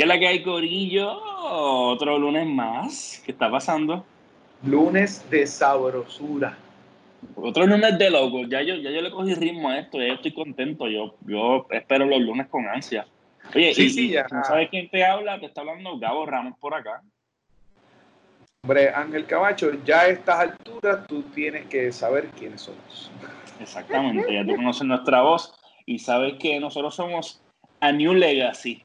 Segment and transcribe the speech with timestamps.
[0.00, 1.20] ¿Qué es la que hay, Corillo?
[1.42, 3.22] Otro lunes más.
[3.22, 4.06] ¿Qué está pasando?
[4.62, 6.56] Lunes de sabrosura.
[7.36, 8.44] Otro lunes de loco.
[8.46, 10.88] Ya yo, ya yo le cogí ritmo a esto, ya yo estoy contento.
[10.88, 13.06] Yo, yo espero los lunes con ansia.
[13.54, 14.24] Oye, Sí, y, sí, ya.
[14.24, 15.38] ¿tú sabes quién te habla?
[15.38, 17.02] Te está hablando Gabo Ramos por acá.
[18.62, 23.10] Hombre, Ángel Camacho, ya a estas alturas tú tienes que saber quiénes somos.
[23.60, 25.52] Exactamente, ya tú conoces nuestra voz
[25.84, 27.42] y sabes que nosotros somos
[27.80, 28.82] A New Legacy.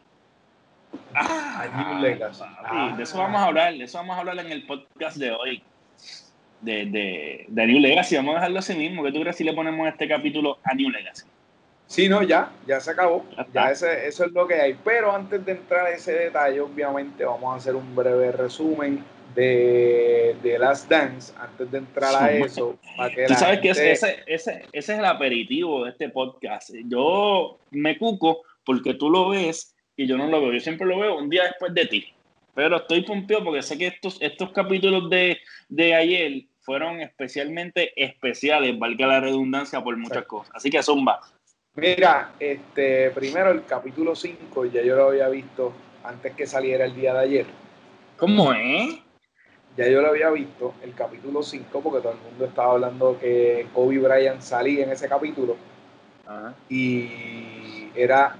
[1.14, 2.44] A New Legacy.
[2.64, 2.94] Ah.
[2.98, 5.64] De eso vamos a hablar, de eso vamos a hablar en el podcast de hoy.
[6.62, 9.04] De, de, de New Legacy, vamos a dejarlo así mismo.
[9.04, 11.26] ¿Qué tú crees si le ponemos este capítulo a New Legacy?
[11.88, 13.24] Sí, no, ya, ya se acabó.
[13.54, 14.74] Ya ese, eso es lo que hay.
[14.84, 19.04] Pero antes de entrar a ese detalle, obviamente vamos a hacer un breve resumen
[19.36, 22.78] de, de Last Dance antes de entrar a eso.
[22.98, 26.10] Para que Tú la sabes que gente- ese, ese, ese es el aperitivo de este
[26.10, 26.72] podcast.
[26.88, 30.54] Yo me cuco porque tú lo ves y yo no lo veo.
[30.54, 32.14] Yo siempre lo veo un día después de ti.
[32.54, 35.38] Pero estoy pompeado porque sé que estos, estos capítulos de,
[35.68, 40.56] de ayer fueron especialmente especiales, valga la redundancia, por muchas cosas.
[40.56, 41.20] Así que zumba.
[41.76, 46.96] Mira, este, primero el capítulo 5, ya yo lo había visto antes que saliera el
[46.96, 47.46] día de ayer.
[48.18, 48.98] ¿Cómo es?
[49.76, 53.68] Ya yo lo había visto, el capítulo 5, porque todo el mundo estaba hablando que
[53.74, 55.58] Kobe Bryant salía en ese capítulo.
[56.26, 56.56] Ajá.
[56.70, 58.38] Y era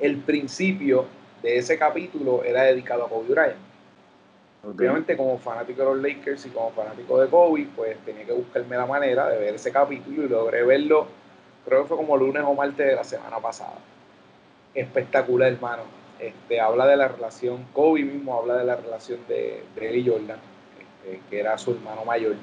[0.00, 1.06] el principio
[1.42, 3.56] de ese capítulo, era dedicado a Kobe Bryant.
[4.64, 8.76] Obviamente, como fanático de los Lakers y como fanático de Kobe, pues tenía que buscarme
[8.76, 11.06] la manera de ver ese capítulo y logré verlo,
[11.64, 13.78] creo que fue como lunes o martes de la semana pasada.
[14.74, 15.82] Espectacular, hermano.
[16.18, 20.08] Este, habla de la relación, Kobe mismo habla de la relación de, de él y
[20.08, 20.38] Jordan,
[20.80, 22.34] este, que era su hermano mayor.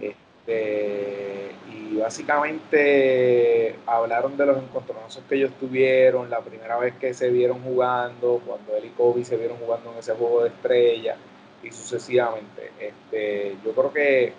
[0.00, 0.16] Este,
[0.48, 7.62] y básicamente hablaron de los encontronazos que ellos tuvieron, la primera vez que se vieron
[7.62, 11.16] jugando, cuando él y Kobe se vieron jugando en ese juego de estrella
[11.62, 12.72] y sucesivamente.
[12.80, 14.32] Este, yo creo que,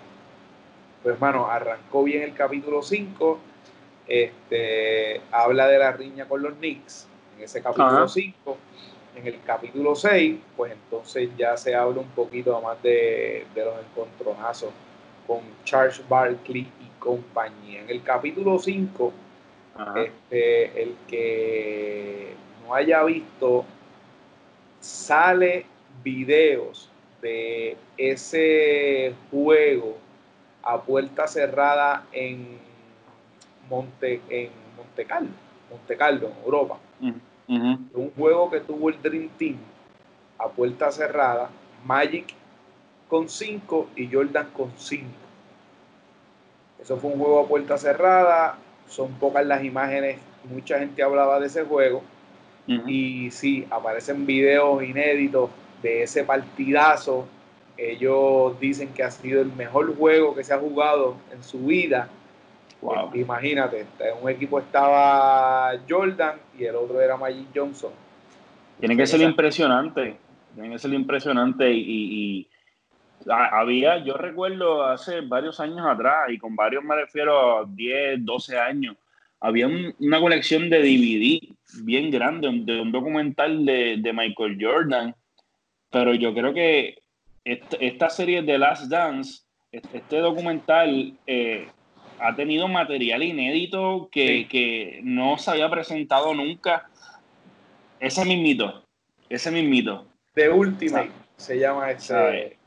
[1.02, 3.38] pues hermano, arrancó bien el capítulo 5,
[4.08, 7.06] este, habla de la riña con los Knicks
[7.38, 8.08] en ese capítulo Ajá.
[8.08, 8.56] 5.
[9.16, 13.74] En el capítulo 6, pues entonces ya se habla un poquito más de, de los
[13.78, 14.70] encontronazos
[15.30, 17.82] con Charles Barkley y compañía.
[17.82, 19.12] En el capítulo 5,
[19.76, 20.02] Ajá.
[20.02, 22.34] este, el que
[22.66, 23.64] no haya visto,
[24.80, 25.66] sale
[26.02, 26.90] videos
[27.22, 29.98] de ese juego
[30.64, 32.58] a puerta cerrada en
[33.68, 35.28] Monte, en Monte Carlo,
[35.70, 36.76] Monte Carlo, en Europa.
[37.00, 37.78] Ujú.
[37.94, 39.58] Un juego que tuvo el Dream Team
[40.38, 41.50] a puerta cerrada,
[41.84, 42.34] Magic
[43.10, 45.04] con 5 y Jordan con 5.
[46.80, 48.56] Eso fue un juego a puerta cerrada,
[48.88, 50.18] son pocas las imágenes,
[50.50, 52.02] mucha gente hablaba de ese juego
[52.66, 52.88] Ujú.
[52.88, 55.50] y sí, aparecen videos inéditos
[55.82, 57.26] de ese partidazo.
[57.76, 62.08] Ellos dicen que ha sido el mejor juego que se ha jugado en su vida.
[62.80, 63.14] Wow.
[63.14, 67.90] Imagínate, en un equipo estaba Jordan y el otro era Magic Johnson.
[68.78, 70.16] Tiene que ser impresionante.
[70.54, 71.70] Tiene que ser impresionante.
[71.70, 72.48] Y,
[73.28, 78.58] había, yo recuerdo hace varios años atrás, y con varios me refiero a 10, 12
[78.58, 78.96] años,
[79.40, 81.40] había un- una colección de DVD
[81.82, 85.14] bien grande, de un documental de, de Michael Jordan.
[85.90, 86.98] Pero yo creo que
[87.44, 89.42] este- esta serie de Last Dance,
[89.72, 91.68] este, este documental, eh,
[92.18, 94.44] ha tenido material inédito que, Sí.
[94.44, 96.88] que no se había presentado nunca.
[97.98, 98.84] Ese mismito,
[99.28, 100.06] ese mismito.
[100.34, 102.58] The Ultimate se llama Sabe.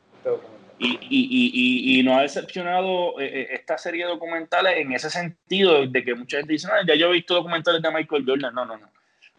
[0.79, 5.09] Y, y, y, y, nos ha decepcionado eh, eh, esta serie de documentales en ese
[5.09, 8.53] sentido de que mucha gente dice, "Ah, ya yo he visto documentales de Michael Jordan.
[8.53, 8.89] No, no, no.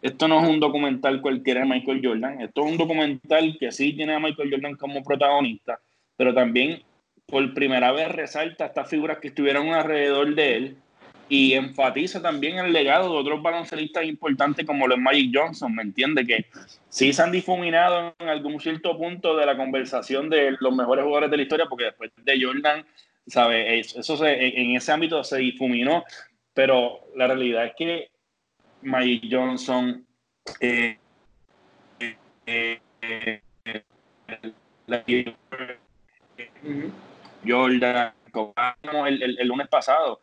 [0.01, 2.41] Esto no es un documental cualquiera de Michael Jordan.
[2.41, 5.79] Esto es un documental que sí tiene a Michael Jordan como protagonista,
[6.15, 6.81] pero también
[7.25, 10.77] por primera vez resalta estas figuras que estuvieron alrededor de él
[11.27, 16.25] y enfatiza también el legado de otros baloncelistas importantes como los Magic Johnson, ¿me entiende?
[16.25, 16.45] Que
[16.89, 21.31] sí se han difuminado en algún cierto punto de la conversación de los mejores jugadores
[21.31, 22.85] de la historia, porque después de Jordan,
[23.27, 23.95] ¿sabes?
[23.95, 26.03] Eso se, en ese ámbito se difuminó,
[26.53, 28.09] pero la realidad es que
[28.83, 30.05] Magic Johnson,
[30.59, 30.99] eh,
[32.45, 33.41] eh, eh,
[34.85, 35.03] la-.
[37.47, 40.19] Jordan, como el- el lunes pasado,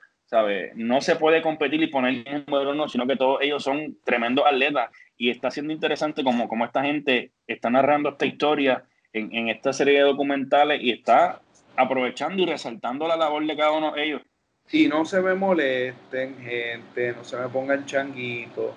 [0.76, 4.46] No se puede competir y poner un modelo no, sino que todos ellos son tremendos
[4.46, 9.48] atletas y está siendo interesante como, como esta gente está narrando esta historia en, en
[9.48, 11.40] esta serie de documentales y está
[11.76, 14.22] aprovechando y resaltando la labor de cada uno de ellos.
[14.70, 18.74] Y no se me molesten, gente, no se me pongan changuitos.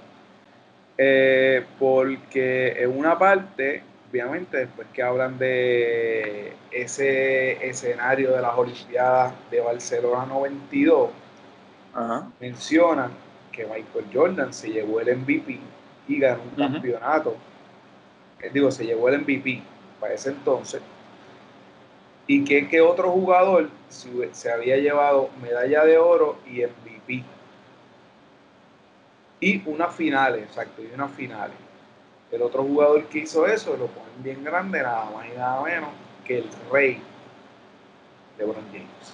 [0.97, 9.33] Eh, porque en una parte, obviamente, después que hablan de ese escenario de las Olimpiadas
[9.51, 11.11] de Barcelona 92,
[12.39, 13.11] mencionan
[13.51, 15.59] que Michael Jordan se llevó el MVP
[16.07, 17.35] y ganó un campeonato.
[18.41, 19.61] Eh, digo, se llevó el MVP
[19.99, 20.81] para ese entonces.
[22.27, 27.23] Y que, que otro jugador se había llevado medalla de oro y MVP.
[29.39, 31.55] Y unas finales, exacto, y unas finales.
[32.31, 35.89] El otro jugador que hizo eso lo ponen bien grande, nada más y nada menos
[36.25, 36.99] que el rey
[38.37, 39.13] LeBron James.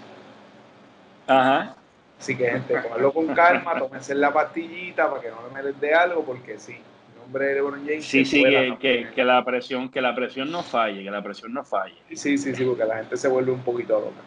[1.28, 1.76] Ajá.
[2.22, 5.92] Así que, gente, cogerlo con calma, tómense la pastillita para que no le metes de
[5.92, 8.06] algo, porque sí, el nombre de LeBron James.
[8.06, 8.44] Sí, sí,
[8.80, 11.96] que, que, la presión, que la presión no falle, que la presión no falle.
[12.14, 14.22] Sí, sí, sí, porque la gente se vuelve un poquito loca.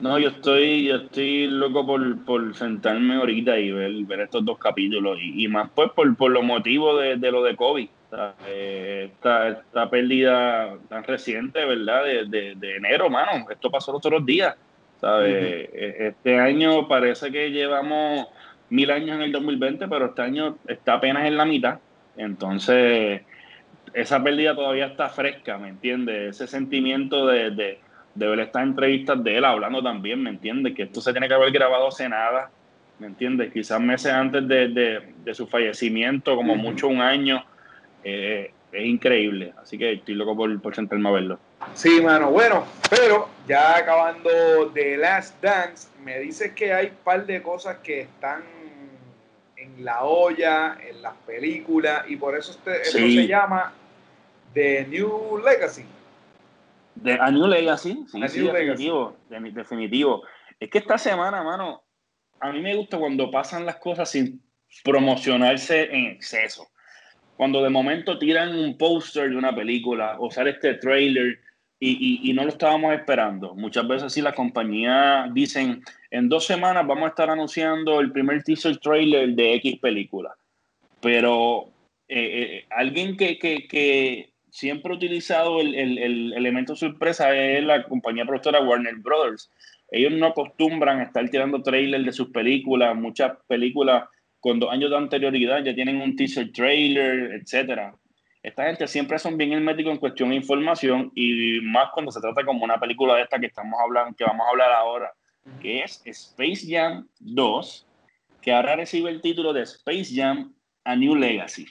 [0.00, 4.56] No, yo estoy, yo estoy loco por, por sentarme ahorita y ver, ver estos dos
[4.56, 7.88] capítulos, y, más pues por, por los motivos de, de lo de COVID.
[8.46, 12.02] Eh, esta, esta, pérdida tan reciente, ¿verdad?
[12.04, 13.44] De, de, de enero, mano.
[13.50, 14.56] Esto pasó los otros días.
[15.26, 18.26] E, este año parece que llevamos
[18.70, 21.78] mil años en el 2020, pero este año está apenas en la mitad.
[22.16, 23.22] Entonces,
[23.92, 26.36] esa pérdida todavía está fresca, ¿me entiendes?
[26.36, 27.78] Ese sentimiento de, de,
[28.14, 30.74] ver estas entrevistas de él hablando también, ¿me entiendes?
[30.74, 32.50] Que esto se tiene que haber grabado hace nada,
[32.98, 33.52] ¿me entiendes?
[33.52, 35.02] Quizás meses antes de,
[35.32, 37.44] su fallecimiento, como mucho un año.
[38.02, 39.52] Eh, es increíble.
[39.62, 41.38] Así que estoy loco por, por sentarme a verlo.
[41.74, 42.30] Sí, mano.
[42.30, 47.78] Bueno, pero ya acabando de Last Dance, me dices que hay un par de cosas
[47.78, 48.42] que están
[49.56, 53.72] en la olla, en las películas, y por eso este, esto se llama
[54.52, 55.84] The New Legacy.
[56.94, 60.22] De, a New Legacy, sí, sí, definitivo, definitivo.
[60.60, 61.82] Es que esta semana, mano,
[62.40, 64.40] a mí me gusta cuando pasan las cosas sin
[64.84, 66.68] promocionarse en exceso.
[67.36, 71.40] Cuando de momento tiran un póster de una película o sale este trailer
[71.86, 73.54] y, no lo estábamos esperando.
[73.54, 78.42] Muchas veces sí las compañías dicen, en dos semanas vamos a estar anunciando el primer
[78.42, 80.34] teaser trailer de X película.
[81.00, 81.68] Pero
[82.08, 88.96] eh, eh, alguien que, siempre ha utilizado el, elemento sorpresa es la compañía productora Warner
[88.96, 89.50] Brothers.
[89.90, 92.96] Ellos no acostumbran a estar tirando trailers de sus películas.
[92.96, 94.04] Muchas películas
[94.40, 97.94] con dos años de anterioridad ya tienen un teaser trailer, etcétera
[98.44, 102.44] esta gente siempre son bien herméticos en cuestión de información y más cuando se trata
[102.44, 105.14] como una película de esta que estamos hablando, que vamos a hablar ahora,
[105.62, 107.86] que es Space Jam 2,
[108.42, 110.52] que ahora recibe el título de Space Jam
[110.84, 111.66] A New Legacy.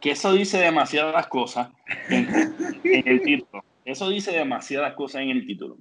[0.00, 1.68] Que eso dice demasiadas cosas
[2.08, 3.62] en, el título.
[3.84, 5.78] Eso dice demasiadas cosas en el título.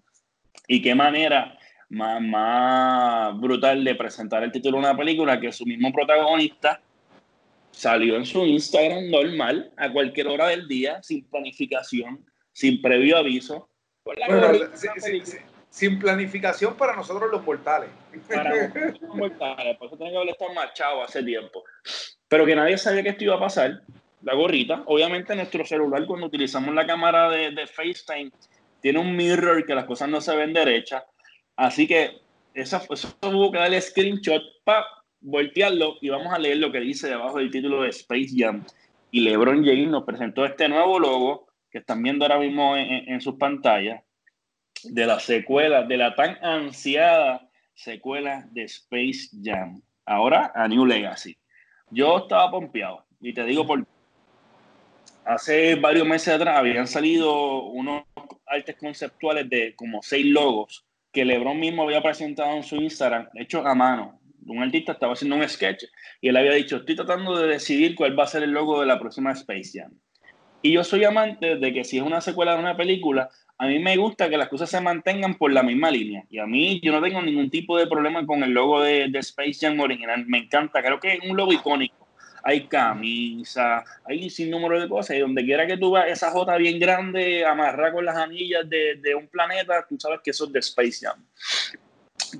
[0.67, 1.57] Y qué manera
[1.89, 6.81] más, más brutal de presentar el título de una película que su mismo protagonista
[7.71, 13.69] salió en su Instagram normal a cualquier hora del día, sin planificación, sin previo aviso.
[15.69, 17.89] sin planificación para nosotros los mortales.
[18.27, 21.63] Para nosotros los mortales, por eso tengo que haber estado machado hace tiempo.
[22.27, 23.81] Pero que nadie sabía que esto iba a pasar.
[24.21, 28.31] La gorrita, obviamente nuestro celular cuando utilizamos la cámara de, de FaceTime
[28.81, 31.03] tiene un mirror que las cosas no se ven derechas.
[31.55, 32.21] Así que
[32.53, 34.85] esa, eso tuvo que darle screenshot, pa,
[35.21, 38.65] voltearlo y vamos a leer lo que dice debajo del título de Space Jam.
[39.11, 43.35] Y LeBron James nos presentó este nuevo logo que están viendo ahora mismo en, sus
[43.35, 44.03] pantallas
[44.83, 49.81] de la secuela, de la tan ansiada secuela de Space Jam.
[50.05, 51.37] Ahora a New Legacy.
[51.91, 53.85] Yo estaba pompeado y te digo por
[55.25, 58.03] hace varios meses atrás habían salido unos
[58.47, 63.65] artes conceptuales de como seis logos que LeBron mismo había presentado en su Instagram, hechos
[63.65, 64.18] a mano,
[64.53, 65.85] un artista estaba haciendo un sketch
[66.21, 68.87] y él había dicho, estoy tratando de decidir cuál va a ser el logo de
[68.87, 69.91] la próxima Space Jam.
[70.61, 73.79] Y yo soy amante de que si es una secuela de una película, a mí
[73.79, 76.23] me gusta que las cosas se mantengan por la misma línea.
[76.29, 79.19] Y a mí yo no tengo ningún tipo de problema con el logo de, de
[79.19, 80.25] Space Jam original.
[80.27, 82.07] Me encanta, creo que es un logo icónico.
[82.43, 85.17] Hay camisa, hay un sinnúmero de cosas.
[85.17, 88.95] Y donde quiera que tú veas esa J bien grande amarrada con las anillas de,
[88.95, 91.25] de un planeta, tú sabes que eso es de Space Jam.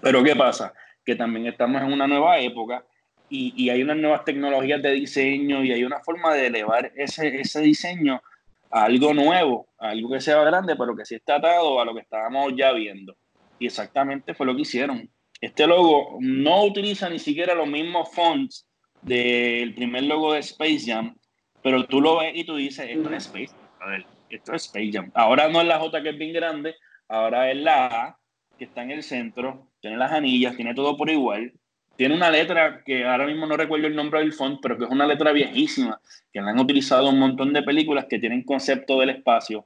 [0.01, 0.73] Pero ¿qué pasa?
[1.09, 2.85] Que también estamos en una nueva época
[3.29, 7.41] y, y, hay unas nuevas tecnologías de diseño y hay una forma de elevar ese,
[7.41, 8.21] ese diseño
[8.69, 11.95] a algo nuevo, a algo que sea grande, pero que sí está atado a lo
[11.95, 13.15] que estábamos ya viendo.
[13.57, 15.09] Y exactamente fue lo que hicieron.
[15.41, 18.67] Este logo no utiliza ni siquiera los mismos fonts
[19.01, 21.15] del primer logo de Space Jam,
[21.63, 23.69] pero tú lo ves y tú dices, esto es Space Jam.
[23.79, 25.11] A ver, esto es Space Jam.
[25.15, 26.75] Ahora no es la J que es bien grande,
[27.07, 28.19] ahora es la A
[28.59, 31.53] que está en el centro, tiene las anillas, tiene todo por igual.
[31.95, 34.89] tiene una letra que ahora mismo no recuerdo el nombre del font, pero que es
[34.89, 35.99] una letra viejísima,
[36.31, 39.65] que la han utilizado un montón de películas que tienen concepto del espacio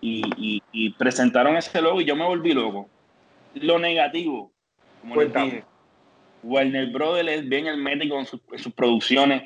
[0.00, 2.88] y, presentaron ese logo y yo me volví loco.
[3.54, 4.52] Lo negativo,
[5.00, 5.64] como les dije,
[6.42, 9.42] Warner Brothers es bien hermético en, sus, sus producciones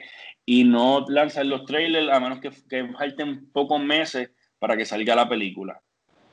[0.47, 5.15] y no lanzan los trailers a menos que, que falten pocos meses para que salga
[5.15, 5.81] la película.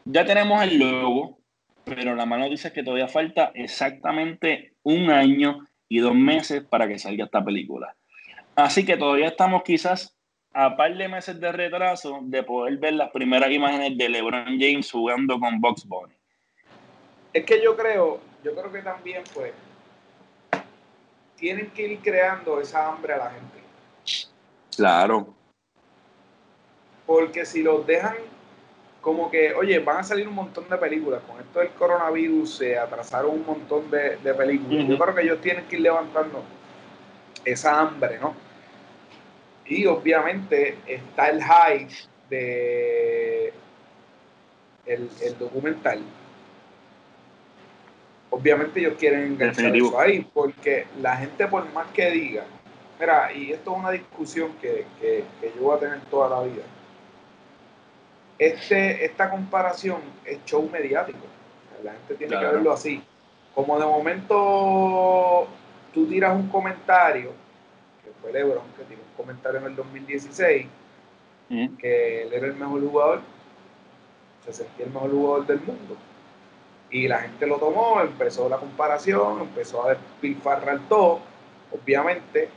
[0.06, 1.41] Ya tenemos el logo,
[1.84, 7.00] pero la mano dice que todavía falta exactamente un año y dos meses para que
[7.00, 7.96] salga esta película.
[8.56, 10.16] Así que todavía estamos quizás
[10.54, 14.92] a par de meses de retraso de poder ver las primeras imágenes de LeBron James
[14.92, 16.14] jugando con Box Bunny.
[17.34, 19.54] Es que yo creo, yo creo que también pues
[21.38, 23.60] tienen que ir creando esa hambre a la gente.
[24.76, 25.34] Claro.
[27.06, 28.16] Porque si los dejan
[29.02, 31.22] como que, oye, van a salir un montón de películas.
[31.28, 34.88] Con esto del coronavirus se atrasaron un montón de, películas.
[34.88, 36.44] Yo creo que ellos tienen que ir levantando
[37.44, 38.36] esa hambre, ¿no?
[39.66, 41.94] Y obviamente está el hype
[42.30, 43.54] de
[44.86, 46.00] el, documental.
[48.30, 52.44] Obviamente ellos quieren enganchar eso ahí, porque la gente por más que diga,
[53.00, 55.24] mira, y esto es una discusión que, que
[55.56, 56.64] yo voy a tener toda la vida
[58.42, 61.20] este, esta comparación es show mediático.
[61.84, 63.04] La gente tiene que verlo así.
[63.54, 65.48] Como de momento
[65.94, 67.34] tú tiras un comentario,
[68.04, 70.68] que fue Lebron, que tiró un comentario en el 2016,
[71.78, 73.22] que él era el mejor jugador,
[74.44, 75.96] se sentía el mejor jugador del mundo.
[76.90, 81.20] Y la gente lo tomó, empezó la comparación, empezó a despilfarrar todo.
[81.72, 82.50] Obviamente,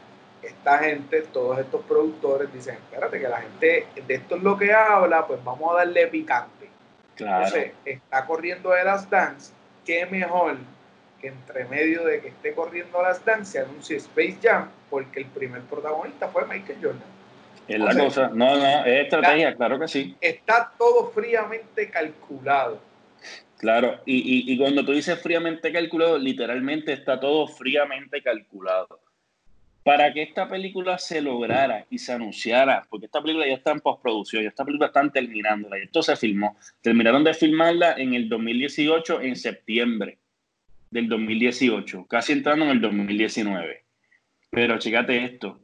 [0.46, 4.72] esta gente, todos estos productores dicen, espérate, que la gente de esto es lo que
[4.72, 6.68] habla, pues vamos a darle picante.
[7.14, 7.46] Claro.
[7.46, 9.52] Entonces, está corriendo el Last Dance,
[9.84, 10.56] qué mejor
[11.20, 15.26] que entre medio de que esté corriendo Last Dance se anuncie Space Jam, porque el
[15.26, 17.14] primer protagonista fue Michael Jordan.
[17.66, 20.16] Es la cosa, no, no, es estrategia, claro que sí.
[20.20, 22.78] Está todo fríamente calculado.
[23.56, 29.00] Claro, y, y, y cuando tú dices fríamente calculado, literalmente está todo fríamente calculado
[29.85, 33.81] para que esta película se lograra y se anunciara, porque esta película ya está en
[33.81, 36.57] postproducción, ya esta película están terminándola, y esto se filmó.
[36.81, 40.19] Terminaron de filmarla en el 2018, en septiembre
[40.91, 43.85] del 2018, casi entrando en el 2019.
[44.49, 45.61] Pero chécate esto,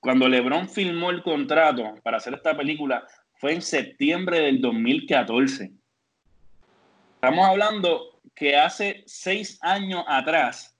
[0.00, 5.70] cuando LeBron filmó el contrato para hacer esta película fue en septiembre del 2014.
[7.14, 10.75] Estamos hablando que hace seis años atrás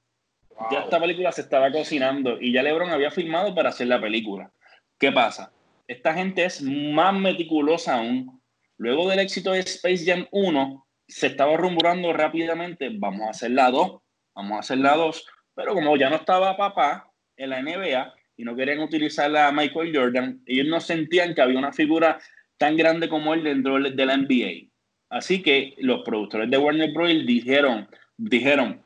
[0.71, 4.51] ya esta película se estaba cocinando y ya LeBron había filmado para hacer la película.
[4.99, 5.53] ¿Qué pasa?
[5.87, 8.41] Esta gente es más meticulosa aún.
[8.79, 13.71] Luego del éxito de Space Jam 1, se estaba rumorando rápidamente, vamos a hacer la
[13.71, 14.01] 2,
[14.35, 18.45] vamos a hacer la 2, pero como ya no estaba papá en la NBA y
[18.45, 22.19] no querían utilizar a Michael Jordan, ellos no sentían que había una figura
[22.59, 24.69] tan grande como él dentro de la NBA.
[25.09, 27.11] Así que los productores de Warner Bros.
[27.25, 28.83] dijeron, dijeron,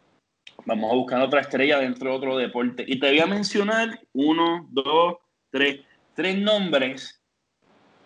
[0.66, 2.84] Vamos a buscar otra estrella dentro de otro deporte.
[2.86, 5.16] Y te voy a mencionar uno, dos,
[5.50, 5.80] tres,
[6.14, 7.22] tres nombres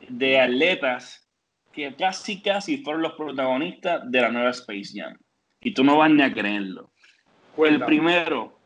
[0.09, 1.29] de atletas
[1.73, 5.17] que casi, casi fueron los protagonistas de la nueva Space Jam.
[5.61, 6.91] Y tú no vas ni a creerlo.
[7.57, 8.59] El primero,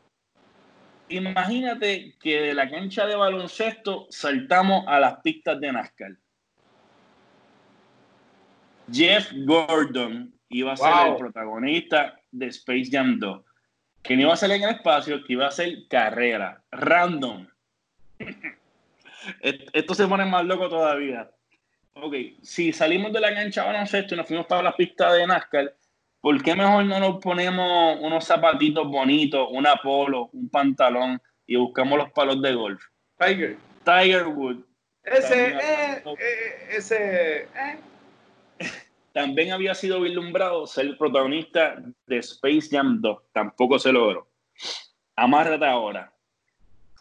[1.07, 6.11] imagínate que de la cancha de baloncesto saltamos a las pistas de NASCAR.
[8.91, 13.48] Jeff Gordon iba a ser el protagonista de Space Jam 2
[14.01, 17.47] que no iba a ser en el espacio, que iba a ser carrera, random.
[19.73, 21.29] Esto se pone más loco todavía.
[21.93, 25.75] Ok, si salimos de la cancha baloncesto y nos fuimos para la pista de NASCAR,
[26.21, 31.97] ¿por qué mejor no nos ponemos unos zapatitos bonitos, un polo, un pantalón y buscamos
[31.97, 32.81] los palos de golf?
[33.19, 33.57] Tiger.
[33.83, 34.63] Tiger Wood.
[35.03, 37.79] Ese, eh, eh, ese, eh.
[39.19, 43.17] También había sido vislumbrado ser protagonista de Space Jam 2.
[43.33, 44.29] Tampoco se logró.
[45.13, 46.13] Amárrate ahora.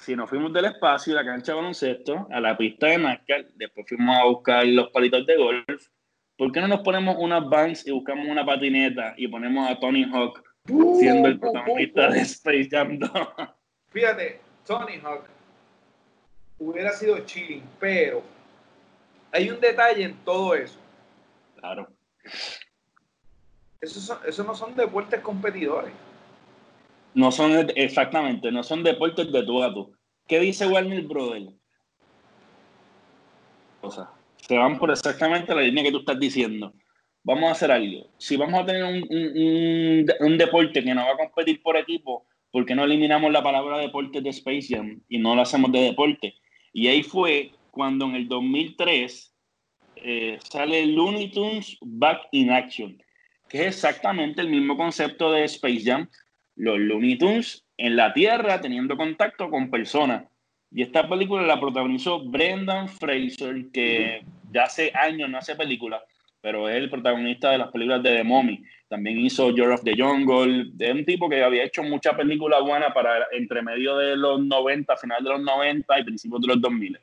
[0.01, 3.87] Si nos fuimos del espacio, la cancha de baloncesto, a la pista de NASCAR, después
[3.89, 5.87] fuimos a buscar los palitos de golf,
[6.37, 10.03] ¿por qué no nos ponemos unas banks y buscamos una patineta y ponemos a Tony
[10.03, 10.43] Hawk
[10.99, 13.11] siendo el protagonista de Space Jam 2?
[13.91, 15.27] Fíjate, Tony Hawk
[16.59, 18.25] hubiera sido chilling, pero
[19.31, 20.81] hay un detalle en todo eso.
[21.61, 21.89] Claro.
[23.81, 25.93] Esos, no son deportes competidores.
[27.15, 29.93] No son, exactamente, no son deportes de tú a tú.
[30.27, 31.49] ¿Qué dice Warner Brother?
[33.81, 36.73] O sea, se van por exactamente la línea que tú estás diciendo.
[37.23, 38.11] Vamos a hacer algo.
[38.19, 42.65] Si vamos a tener un, un, deporte que no va a competir por equipo, ¿por
[42.67, 46.35] qué no eliminamos la palabra deporte de Space Jam y no lo hacemos de deporte?
[46.73, 49.35] Y ahí fue cuando en el 2003
[50.05, 53.03] eh, sale Looney Tunes Back in Action,
[53.49, 56.09] que es exactamente el mismo concepto de Space Jam,
[56.57, 60.25] los Looney Tunes en la Tierra teniendo contacto con personas.
[60.71, 66.03] Y esta película la protagonizó Brendan Fraser, que ya hace años no hace películas,
[66.41, 68.63] pero es el protagonista de las películas de The Mommy.
[68.89, 72.93] También hizo George of the Jungle, de un tipo que había hecho muchas películas buenas
[72.93, 76.99] para entre medio de los 90, final de los 90 y principios de los 2000.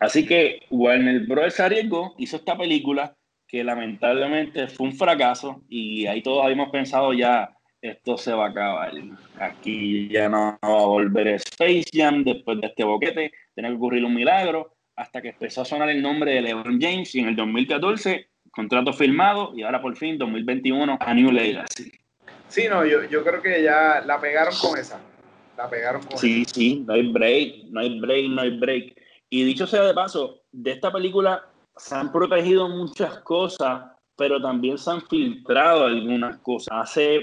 [0.00, 1.58] Así que Warner Bros.
[1.60, 7.50] Arriesgó, hizo esta película que lamentablemente fue un fracaso y ahí todos habíamos pensado ya
[7.80, 8.92] esto se va a acabar.
[9.38, 14.04] Aquí ya no va a volver Space Jam después de este boquete, tiene que ocurrir
[14.04, 17.36] un milagro hasta que empezó a sonar el nombre de LeBron James y en el
[17.36, 21.92] 2014 contrato firmado y ahora por fin 2021 a New Legacy.
[22.48, 24.98] Sí, no, yo, yo creo que ya la pegaron con esa.
[25.58, 26.54] La pegaron con sí, esa.
[26.54, 28.94] Sí, no hay break, no hay break, no hay break.
[29.30, 31.44] Y dicho sea de paso, de esta película
[31.76, 33.84] se han protegido muchas cosas,
[34.16, 36.68] pero también se han filtrado algunas cosas.
[36.72, 37.20] Hace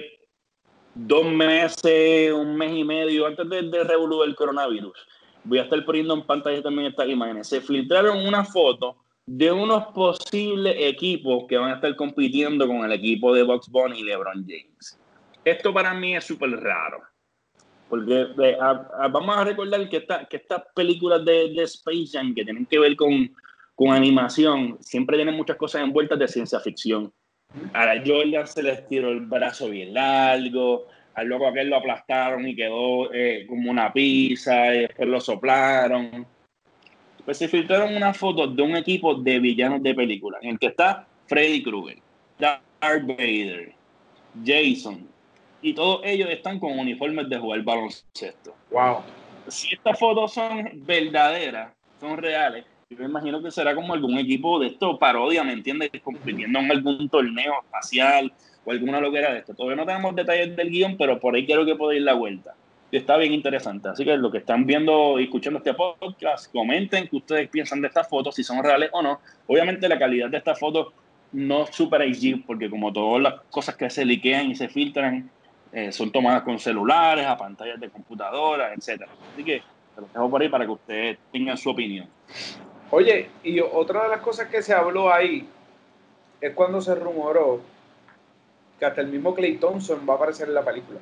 [0.94, 3.82] dos meses, un mes y medio antes de, de
[4.26, 5.08] el coronavirus,
[5.44, 7.48] voy a estar poniendo en pantalla también estas imágenes.
[7.48, 12.92] Se filtraron una foto de unos posibles equipos que van a estar compitiendo con el
[12.92, 15.00] equipo de Box Bunny y LeBron James.
[15.46, 17.02] Esto para mí es súper raro.
[17.90, 18.28] Porque
[19.12, 23.32] vamos a recordar que, estas películas de, de, Space Jam que tienen que ver con,
[23.76, 27.12] con animación siempre tienen muchas cosas envueltas de ciencia ficción.
[27.74, 32.56] A Jordan se les tiró el brazo bien largo, al loco aquel lo aplastaron y
[32.56, 36.26] quedó eh, como una pizza, después lo soplaron.
[37.24, 40.68] Pues se filtraron una foto de un equipo de villanos de película, en el que
[40.68, 42.00] está Freddy Krueger,
[42.40, 43.74] Darth Vader,
[44.44, 45.08] Jason,
[45.64, 48.54] y todos ellos están con uniformes de jugar baloncesto.
[48.70, 48.98] Wow.
[49.48, 54.60] Si estas fotos son verdaderas, son reales, yo me imagino que será como algún equipo
[54.60, 55.90] de esto parodia, ¿me entiendes?
[56.04, 58.32] Compitiendo en algún torneo espacial
[58.66, 59.54] o alguna loquera de esto.
[59.54, 62.56] Todavía no tenemos detalles del guion, pero por ahí quiero que pueda ir la vuelta.
[62.92, 63.90] Está bien interesante.
[63.90, 67.88] Así que lo que están viendo y escuchando este podcast, comenten qué ustedes piensan de
[67.88, 69.20] estas fotos, si son reales o no.
[69.48, 70.94] Obviamente la calidad de estas fotos
[71.32, 75.32] no es super HD, porque como todas las cosas que se liquean y se filtran,
[75.74, 79.10] eh, son tomadas con celulares, a pantallas de computadora, etcétera.
[79.34, 79.64] Así que
[79.96, 82.08] te lo dejo por ahí para que ustedes tengan su opinión.
[82.92, 85.48] Oye, y otra de las cosas que se habló ahí
[86.40, 87.62] es cuando se rumoró
[88.78, 91.00] que hasta el mismo Clay Thompson va a aparecer en la película.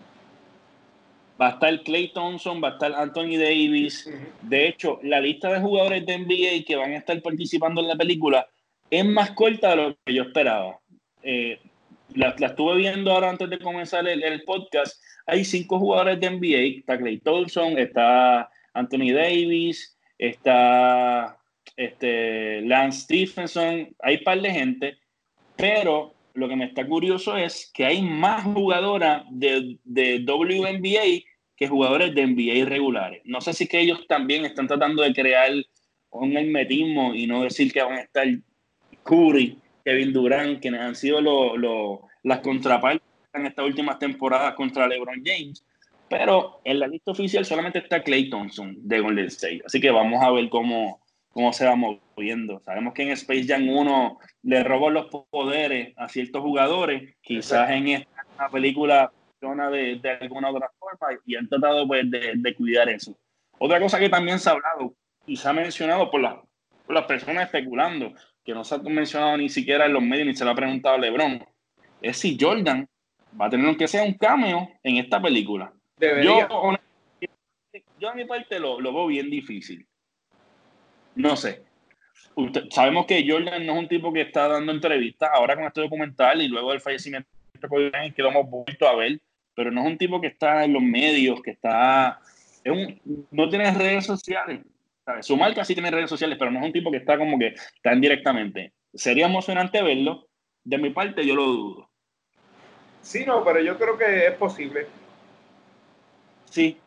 [1.41, 4.09] Va a estar Clay Thompson, va a estar Anthony Davis.
[4.41, 7.97] De hecho, la lista de jugadores de NBA que van a estar participando en la
[7.97, 8.47] película
[8.89, 10.79] es más corta de lo que yo esperaba.
[11.23, 11.59] Eh,
[12.15, 15.01] la, estuve viendo ahora antes de comenzar el, el, podcast.
[15.25, 16.79] Hay cinco jugadores de NBA.
[16.79, 21.37] Está Clay Thompson, está Anthony Davis, está
[21.75, 24.97] este, Lance Stephenson, hay un par de gente,
[25.55, 31.67] pero lo que me está curioso es que hay más jugadoras de, de WNBA que
[31.67, 33.21] jugadores de NBA regulares.
[33.25, 35.51] No sé si que ellos también están tratando de crear
[36.09, 38.27] un hermetismo y no decir que van a estar
[39.03, 41.19] Curry, Kevin Durant, quienes han sido
[42.23, 43.01] las contrapartes
[43.33, 45.63] en estas últimas temporadas contra LeBron James.
[46.09, 49.61] Pero en la lista oficial solamente está Clay Thompson de Golden State.
[49.65, 52.61] Así que vamos a ver cómo, cómo se va moviendo.
[52.65, 57.87] Sabemos que en Space Jam 1 le robó los poderes a ciertos jugadores, quizás en
[57.87, 63.17] esta película de, de alguna otra forma y han tratado pues, de, de, cuidar eso.
[63.57, 64.93] Otra cosa que también se ha hablado
[65.25, 66.41] y se ha mencionado por, la,
[66.85, 70.35] por las personas especulando, que no se ha mencionado ni siquiera en los medios ni
[70.35, 71.43] se lo ha preguntado a LeBron,
[72.01, 72.87] es si Jordan
[73.39, 75.73] va a tener que sea un cameo en esta película.
[75.99, 76.47] Yo,
[77.99, 79.87] yo a mi parte lo, lo veo bien difícil
[81.15, 81.63] no sé.
[82.69, 86.41] sabemos que Jordan no es un tipo que está dando entrevistas ahora con este documental
[86.41, 89.19] y luego del fallecimiento que lo hemos vuelto a ver,
[89.53, 92.19] pero no es un tipo que está en los medios, que está...
[92.63, 94.61] Es un, no tiene redes sociales.
[95.21, 97.55] Su marca sí tiene redes sociales, pero no es un tipo que está como que
[97.81, 98.73] tan directamente.
[98.93, 100.27] Sería emocionante verlo.
[100.63, 101.89] De mi parte, yo lo dudo.
[103.01, 104.85] Sí, no, pero yo creo que es posible.
[106.45, 106.77] Sí.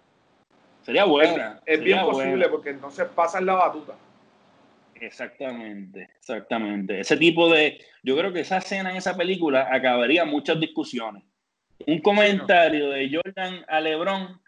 [0.82, 1.60] Sería buena.
[1.66, 3.94] Es, bien posible porque entonces pasan la batuta.
[4.94, 7.00] Exactamente, exactamente.
[7.00, 11.24] Ese tipo de, yo creo que esa escena en esa película acabaría muchas discusiones.
[11.86, 14.40] Un comentario de Jordan a LeBron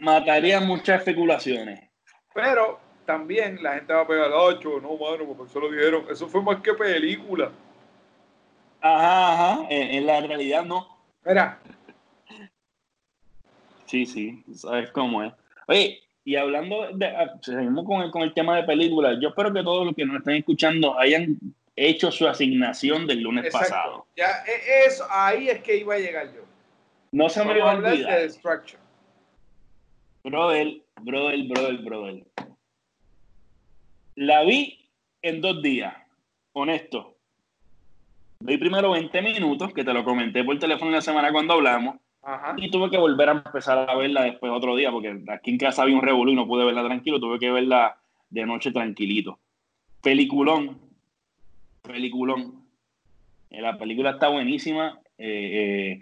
[0.00, 1.88] mataría muchas especulaciones.
[2.34, 6.06] Pero también la gente va a pegar, ocho, no, mano, como eso lo dijeron.
[6.10, 7.50] Eso fue más que película.
[8.80, 9.66] Ajá, ajá.
[9.70, 10.86] En, en la realidad no.
[11.24, 11.58] Mira,
[13.88, 15.32] Sí, sí, sabes cómo es.
[15.66, 19.52] Oye, y hablando de, ah, seguimos con el, con el tema de películas, yo espero
[19.52, 21.38] que todos los que nos estén escuchando hayan
[21.74, 24.06] hecho su asignación del lunes pasado.
[24.14, 26.42] Ya, e, eso, ahí es que iba a llegar yo.
[27.12, 28.20] No se me va a olvidar.
[28.20, 28.24] De
[30.24, 32.24] brother, brother, brother, brother.
[34.14, 34.90] La vi
[35.22, 35.94] en dos días,
[36.52, 37.16] honesto.
[38.40, 41.96] Vi primero 20 minutos, que te lo comenté por teléfono la semana cuando hablamos.
[42.56, 45.82] Y tuve que volver a empezar a verla después otro día, porque aquí en casa
[45.82, 49.38] había un revolú y no pude verla tranquilo, tuve que verla de noche tranquilito.
[50.02, 50.78] Peliculón,
[51.82, 52.64] peliculón.
[53.50, 55.00] Eh, la película está buenísima.
[55.16, 56.00] Eh, eh,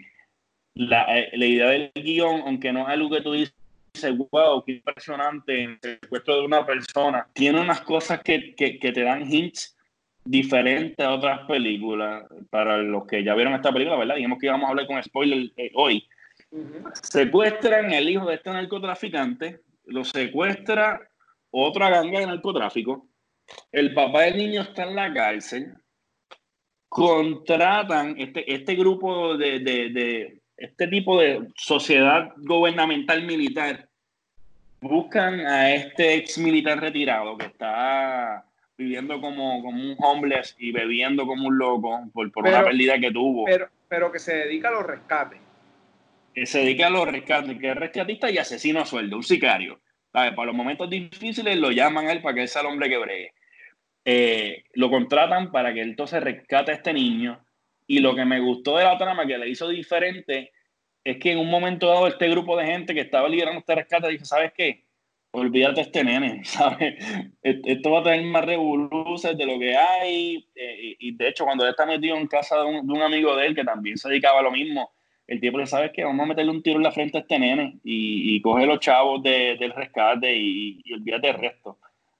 [0.75, 3.33] la, idea del guion, aunque no es algo que tú
[4.01, 9.01] dices, wow, qué impresionante, el secuestro de una persona, tiene unas cosas que, que, te
[9.01, 9.75] dan hints
[10.23, 12.25] diferentes a otras películas.
[12.49, 14.15] Para los que ya vieron esta película, ¿verdad?
[14.15, 16.07] Dijimos que íbamos a hablar con spoiler hoy.
[17.03, 21.01] Secuestran el hijo de este narcotraficante, lo secuestra
[21.51, 23.07] otra ganga de narcotráfico
[23.71, 25.73] el papá del niño está en la cárcel,
[26.89, 33.87] contratan este, este grupo de, de, este tipo de sociedad gubernamental militar,
[34.81, 38.43] buscan a este ex militar retirado que está
[38.77, 43.11] viviendo como, como un homeless y bebiendo como un loco por, por una pérdida que
[43.11, 43.45] tuvo.
[43.45, 45.39] Pero, pero que se dedica a los rescates.
[46.33, 49.79] Que se dedica a los rescates, que es rescatista y asesino a sueldo, un sicario.
[50.11, 53.33] Para los momentos difíciles lo llaman a él para que sea el hombre que bregue.
[54.05, 57.43] Eh, lo contratan para que entonces rescate a este niño.
[57.87, 60.51] Y lo que me gustó de la trama que le hizo diferente
[61.03, 64.09] es que en un momento dado este grupo de gente que estaba liderando este rescate
[64.09, 64.83] dice, ¿sabes qué?
[65.31, 66.95] Olvídate de este nene, ¿sabes?
[67.41, 70.45] Esto va a tener más revoluciones de lo que hay.
[70.55, 73.55] Eh, y de hecho, cuando él está metido en casa de un, amigo de él
[73.55, 74.91] que también se dedicaba a lo mismo,
[75.27, 77.39] el tipo le sabe que vamos a meterle un tiro en la frente a este
[77.39, 81.77] nene y, coge los chavos del rescate y, y olvídate del resto.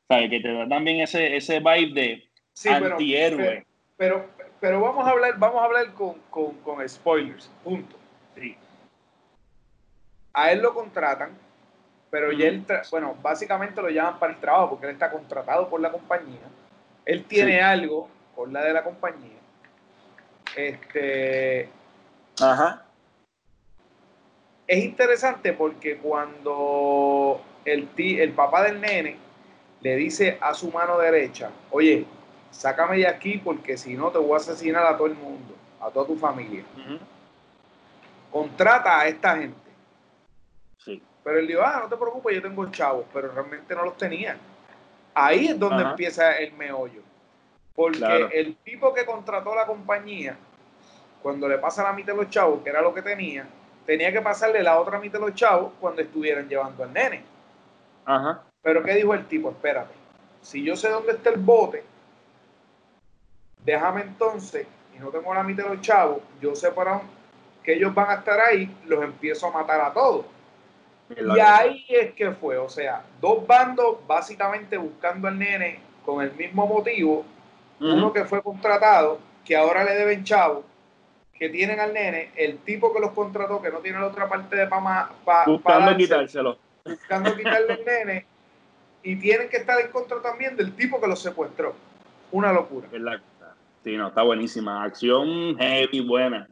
[0.07, 0.29] ¿sabes?
[0.29, 2.23] Que te da también ese, ese vibe de
[2.69, 3.65] antihéroe.
[3.97, 6.15] Pero, pero, vamos a hablar, vamos a hablar con,
[6.63, 7.95] con, spoilers, punto.
[8.35, 8.57] Sí.
[10.33, 11.31] A él lo contratan,
[12.09, 15.79] pero ya él, bueno, básicamente lo llaman para el trabajo porque él está contratado por
[15.81, 16.41] la compañía.
[17.05, 19.37] Él tiene algo con la de la compañía.
[20.55, 21.69] Este.
[22.41, 22.83] Ajá.
[24.67, 29.17] Es interesante porque cuando el, el papá del nene
[29.81, 32.05] le dice a su mano derecha, oye,
[32.57, 35.89] sácame de aquí porque si no te voy a asesinar a todo el mundo, a
[35.91, 36.63] toda tu familia.
[38.31, 39.71] Contrata a esta gente.
[40.79, 41.01] Sí.
[41.23, 44.37] Pero él dijo, ah, no te preocupes, yo tengo chavos, pero realmente no los tenía.
[45.13, 47.01] Ahí es donde empieza el meollo.
[47.75, 50.35] Porque el tipo que contrató la compañía,
[51.21, 53.47] cuando le pasa la mitad de los chavos, que era lo que tenía,
[53.85, 57.21] tenía que pasarle la otra mitad de los chavos cuando estuvieran llevando al nene.
[58.03, 58.41] Ajá.
[58.63, 59.51] Pero ¿qué dijo el tipo?
[59.51, 59.93] Espérate,
[60.41, 61.83] si yo sé dónde está el bote,
[63.67, 67.01] déjame entonces, y no tengo la mitad de los chavos, yo sé para
[67.61, 70.25] que ellos van a estar ahí, los empiezo a matar a todos.
[71.09, 76.31] Y ahí es que fue, o sea, dos bandos básicamente buscando al nene con el
[76.33, 77.25] mismo motivo,
[77.81, 80.63] uno que fue contratado, que ahora le deben chavo,
[81.33, 84.55] que tienen al nene, el tipo que los contrató, que no tiene la otra parte
[84.55, 85.09] de para
[85.45, 86.57] buscando quitárselo.
[86.85, 88.25] Buscando quitarle al nene
[89.03, 91.75] y tienen que estar en contra también del tipo que los secuestró.
[92.31, 92.87] Una locura.
[93.87, 94.83] Sí, no, está buenísima.
[94.83, 96.45] Acción heavy, buena.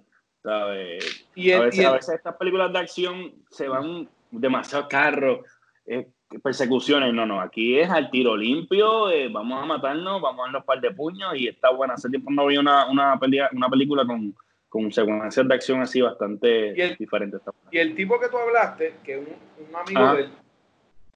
[1.35, 5.39] Y a, veces, estas películas de acción se van demasiado carros,
[5.85, 6.07] eh,
[6.41, 7.13] persecuciones.
[7.13, 10.65] No, no, aquí es al tiro limpio, eh, vamos a matarnos, vamos a darnos un
[10.65, 11.95] par de puños y está buena.
[11.95, 13.19] Hace tiempo no había una, una,
[13.51, 14.33] una película con,
[14.69, 17.41] con secuencias de acción así bastante diferentes.
[17.69, 20.29] Y el tipo que tú hablaste, que un, un amigo de él,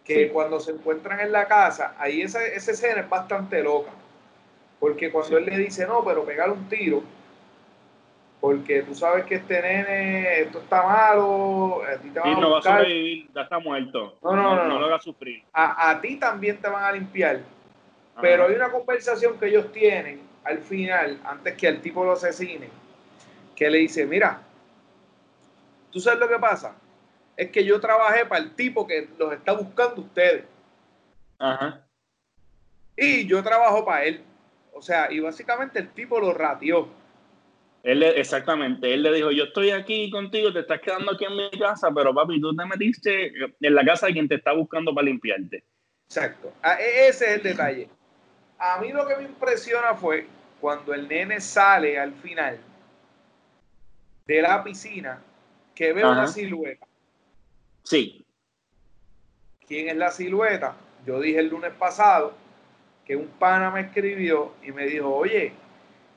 [0.03, 3.91] que cuando se encuentran en la casa, ahí esa, esa escena es bastante loca.
[4.79, 7.03] Porque cuando él le dice, no, pero pegar un tiro,
[8.39, 12.51] porque tú sabes que este nene, esto está malo, a ti te van a no
[12.51, 14.17] va a sobrevivir, ya está muerto.
[14.23, 14.65] No, no, no.
[14.65, 15.43] No, lo hagas sufrir.
[15.51, 17.41] A, a, ti también te van a limpiar.
[18.21, 22.69] Pero hay una conversación que ellos tienen al final, antes que al tipo lo asesine,
[23.55, 24.41] que le dice, mira,
[25.91, 26.75] ¿tú sabes lo que pasa?
[27.39, 30.43] es que yo trabajé para el tipo que los está buscando ustedes.
[31.39, 31.81] Ajá.
[32.97, 34.21] Y yo trabajo para él.
[34.79, 36.87] O sea, y básicamente el tipo lo ratió.
[37.83, 41.49] Él, exactamente, él le dijo, yo estoy aquí contigo, te estás quedando aquí en mi
[41.51, 45.05] casa, pero papi, tú te metiste en la casa de quien te está buscando para
[45.05, 45.65] limpiarte.
[46.07, 47.89] Exacto, ah, e, ese es el detalle.
[48.57, 50.27] A mí lo que me impresiona fue
[50.61, 52.57] cuando el nene sale al final
[54.27, 55.21] de la piscina,
[55.75, 56.85] que ve una silueta
[57.83, 58.25] Sí.
[59.67, 60.75] ¿Quién es la silueta?
[61.05, 62.33] Yo dije el lunes pasado
[63.09, 65.51] que un pana me escribió y me dijo, oye,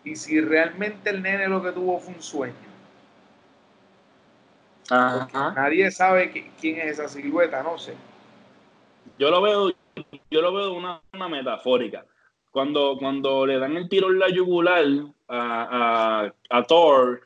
[0.05, 2.53] ¿y si realmente el nene lo que tuvo fue un sueño?
[4.91, 7.95] Nadie sabe quién es esa silueta, no sé.
[9.19, 9.73] Yo lo veo,
[10.31, 12.05] yo lo veo de una, una metafórica.
[12.51, 14.85] Cuando, cuando le dan el tiro en la yugular
[15.29, 17.23] a, a, Thor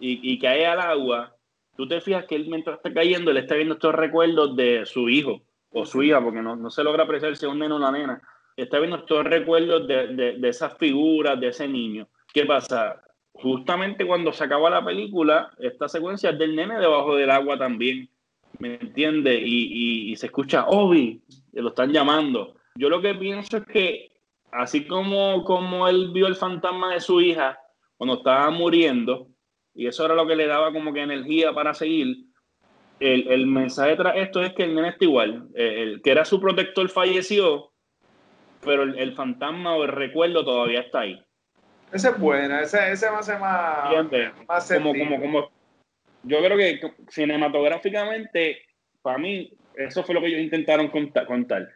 [0.00, 1.36] y, y, cae al agua,
[1.76, 5.08] tú te fijas que él mientras está cayendo, él está viendo estos recuerdos de su
[5.08, 7.78] hijo o su hija, porque no, no se logra apreciar si es un neno o
[7.78, 8.20] una nena.
[8.58, 12.08] Está viendo estos recuerdos de, de, de esas figuras, de ese niño.
[12.32, 13.02] ¿Qué pasa?
[13.40, 18.08] justamente cuando se acaba la película, esta secuencia es del nene debajo del agua también,
[18.58, 19.40] ¿me entiende?
[19.40, 22.54] Y, se escucha Obi, lo están llamando.
[22.74, 24.10] Yo lo que pienso es que,
[24.50, 27.58] así como, como él vio el fantasma de su hija
[27.96, 29.28] cuando estaba muriendo,
[29.74, 32.24] y eso era lo que le daba como que energía para seguir,
[32.98, 36.88] el, mensaje tras esto es que el nene está igual, el, que era su protector
[36.88, 37.70] falleció,
[38.64, 41.22] pero el, el fantasma o el recuerdo todavía está ahí.
[41.92, 43.90] Ese es buena, ese, ese va a ser más,
[44.46, 45.50] más como, como, como,
[46.22, 48.60] Yo creo que cinematográficamente,
[49.00, 51.26] para mí, eso fue lo que ellos intentaron contar.
[51.26, 51.68] contar.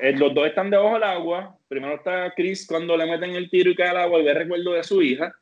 [0.00, 1.56] Eh, los dos están debajo del agua.
[1.68, 4.72] Primero está Chris cuando le meten el tiro y cae al agua y ve recuerdo
[4.72, 5.32] de su hija.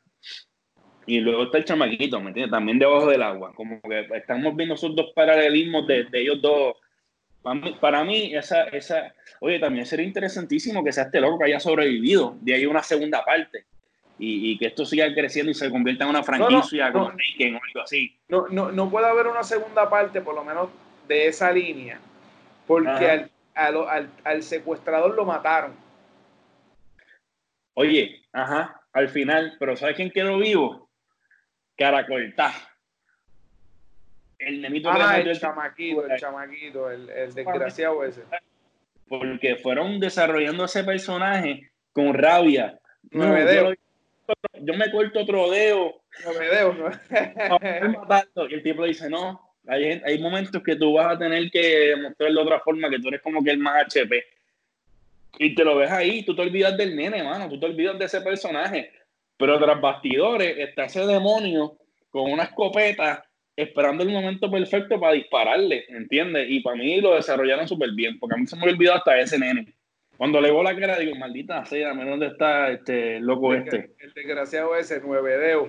[1.07, 2.51] Y luego está el chamaquito, ¿me entiendes?
[2.51, 3.53] También debajo del agua.
[3.55, 6.75] Como que estamos viendo esos dos paralelismos de, de ellos dos.
[7.41, 9.13] Para mí, para mí, esa, esa.
[9.39, 12.37] Oye, también sería interesantísimo que sea este loco que haya sobrevivido.
[12.41, 13.65] De ahí una segunda parte
[14.23, 17.81] y, que esto siga creciendo y se convierta en una franquicia como Taken o algo
[17.83, 18.15] así.
[18.27, 20.69] No, no, no puede haber una segunda parte, por lo menos
[21.07, 21.99] de esa línea,
[22.67, 25.73] porque al, al, secuestrador lo mataron.
[27.73, 30.89] Oye, ajá, al final, pero ¿sabes quién quedó vivo?
[31.75, 32.53] Caracolta.
[34.41, 38.23] El nenito ah, el, chamaquito, el chamaquito, el, el desgraciado ese.
[39.07, 42.79] Porque fueron desarrollando ese personaje con rabia.
[43.11, 43.73] No, no,
[44.61, 46.01] yo me corto otro dedo.
[46.25, 48.49] No me dedo, no.
[48.49, 52.41] y el tipo dice, no, hay, hay momentos que tú vas a tener que mostrarlo
[52.41, 54.23] de otra forma, que tú eres como que el más HP.
[55.37, 58.05] Y te lo ves ahí, tú te olvidas del nene, mano, tú te olvidas de
[58.05, 58.91] ese personaje.
[59.37, 61.77] Pero tras bastidores está ese demonio
[62.09, 63.23] con una escopeta
[63.61, 66.47] esperando el momento perfecto para dispararle, ¿entiendes?
[66.49, 69.39] Y para mí lo desarrollaron súper bien, porque a mí se me olvidó hasta ese
[69.39, 69.73] nene.
[70.21, 73.95] Cuando le veo la cara, digo, maldita sea, ¿dónde está este loco este?
[73.97, 75.67] El desgraciado ese, nueve dedos.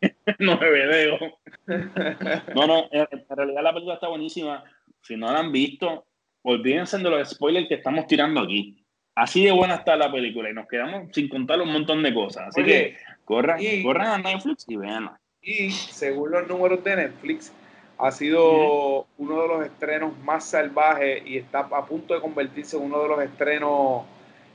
[0.38, 1.20] nueve dedos.
[2.54, 4.62] no, no, en, realidad la película está buenísima.
[5.00, 6.04] Si no la han visto,
[6.42, 8.84] olvídense de los spoilers que estamos tirando aquí.
[9.14, 12.48] Así de buena está la película y nos quedamos sin contar un montón de cosas.
[12.48, 15.18] Así que corran, corran a Netflix y veanla.
[15.42, 17.52] Y según los números de Netflix,
[17.98, 22.84] ha sido uno de los estrenos más salvajes y está a punto de convertirse en
[22.84, 24.02] uno de los estrenos,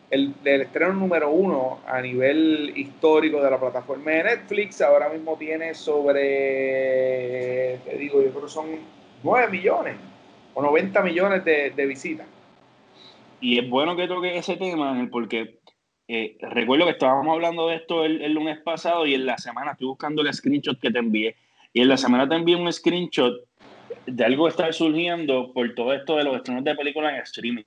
[0.09, 4.81] el, estreno número uno a nivel histórico de la plataforma de Netflix.
[4.81, 6.19] Ahora mismo tiene sobre,
[7.85, 8.67] te digo, yo creo que son
[9.23, 9.95] 9 millones
[10.53, 12.27] o 90 millones de, visitas.
[13.41, 15.56] Y es bueno que toque ese tema, porque
[16.07, 19.71] eh, recuerdo que estábamos hablando de esto el, el, lunes pasado y en la semana
[19.71, 21.35] estoy buscando el screenshot que te envié
[21.73, 23.41] y en la semana te envié un screenshot
[24.05, 27.63] de algo que está surgiendo por todo esto de los estrenos de películas en streaming.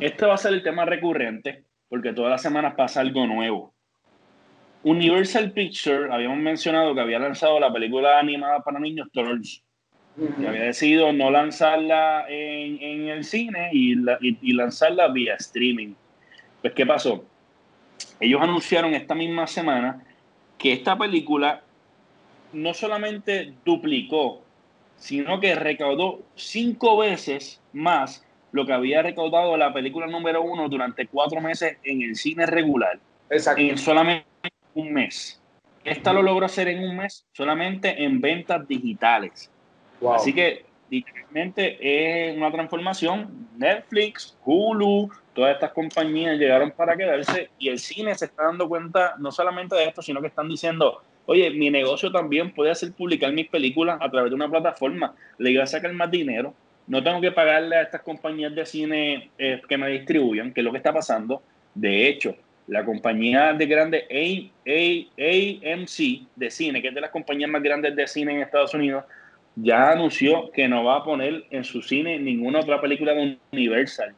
[0.00, 3.74] Este va a ser el tema recurrente porque todas las semanas pasa algo nuevo.
[4.82, 9.62] Universal Pictures, habíamos mencionado que había lanzado la película animada para niños Trolls.
[10.40, 15.94] Y había decidido no lanzarla en, en el cine y, y, lanzarla vía streaming.
[16.60, 17.24] Pues, ¿qué pasó?
[18.20, 20.04] Ellos anunciaron esta misma semana
[20.56, 21.62] que esta película
[22.52, 24.42] no solamente duplicó,
[24.96, 31.06] sino que recaudó cinco veces más lo que había recaudado la película número uno durante
[31.06, 32.98] cuatro meses en el cine regular.
[33.30, 33.60] Exacto.
[33.60, 34.26] En solamente
[34.74, 35.40] un mes.
[35.84, 39.50] Esta lo logró hacer en un mes solamente en ventas digitales.
[40.14, 43.48] Así que literalmente es una transformación.
[43.56, 49.14] Netflix, Hulu, todas estas compañías llegaron para quedarse y el cine se está dando cuenta
[49.18, 53.32] no solamente de esto, sino que están diciendo, oye, mi negocio también puede hacer publicar
[53.32, 56.54] mis películas a través de una plataforma, le iba a sacar más dinero,
[56.86, 60.64] no tengo que pagarle a estas compañías de cine eh, que me distribuyan, que es
[60.64, 61.42] lo que está pasando.
[61.74, 62.34] De hecho,
[62.66, 64.06] la compañía de grande
[64.66, 69.04] AMC de cine, que es de las compañías más grandes de cine en Estados Unidos,
[69.62, 74.14] ya anunció que no va a poner en su cine ninguna otra película de Universal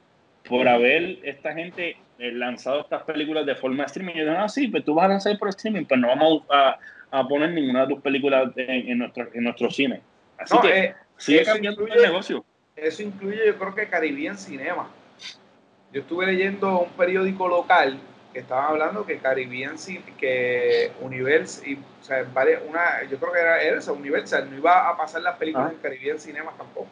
[0.49, 4.15] por haber esta gente eh, lanzado estas películas de forma de streaming.
[4.15, 6.79] Yo digo, ah, sí, pues tú vas a lanzar por streaming, pues no vamos a,
[7.11, 10.01] a poner ninguna de tus películas en, nuestro, en nuestro cine.
[10.39, 12.45] Así que, eh, Sigue cambiando el negocio.
[12.75, 14.89] Eso incluye, yo creo que Caribbean Cinema.
[15.93, 17.99] Yo estuve leyendo un periódico local
[18.33, 19.77] que estaban hablando que Caribbean,
[20.19, 22.25] que Universal, o sea,
[22.69, 25.75] una, yo creo que era esa, Universal, no iba a pasar las películas ah.
[25.75, 26.89] en Caribbean Cinema tampoco.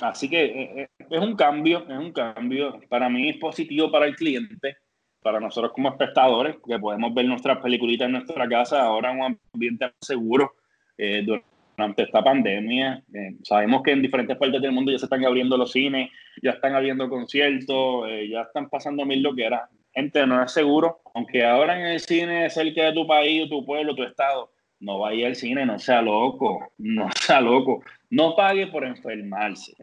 [0.00, 2.80] Así que eh, eh, es un cambio, es un cambio.
[2.88, 4.76] Para mí es positivo para el cliente,
[5.22, 9.38] para nosotros como espectadores, que podemos ver nuestras peliculitas en nuestra casa ahora en un
[9.54, 10.54] ambiente seguro
[10.96, 13.02] eh, durante esta pandemia.
[13.42, 16.10] sabemos que en diferentes partes del mundo ya se están abriendo los cines,
[16.42, 19.68] ya están abriendo conciertos, ya están pasando mil lo que era.
[19.96, 23.94] Gente, no es seguro, aunque ahora en el cine cerca de tu país, tu pueblo,
[23.94, 28.84] tu estado, no vaya al cine, no sea loco, no sea loco, no pague por
[28.84, 29.74] enfermarse.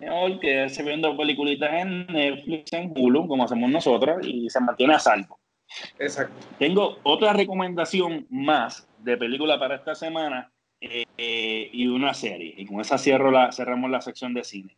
[0.00, 4.98] Mejor se viendo peliculitas en Netflix, en Hulu, como hacemos nosotros, y se mantiene a
[4.98, 5.38] salvo.
[6.00, 6.34] Exacto.
[6.58, 12.54] Tengo otra recomendación más de película para esta semana eh, y una serie.
[12.56, 14.76] Y con esa cierro la, cerramos la sección de cine.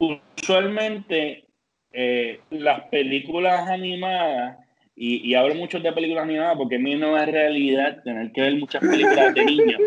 [0.00, 1.47] Usualmente
[1.92, 4.58] eh, las películas animadas,
[5.00, 8.56] y, hablo mucho de películas animadas porque a mí no es realidad tener que ver
[8.56, 9.80] muchas películas de niños.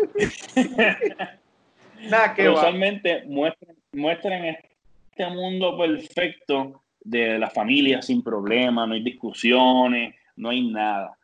[2.34, 10.14] Que usualmente muestran, muestran este mundo perfecto de la familia sin problemas, no hay discusiones,
[10.34, 11.16] no hay nada.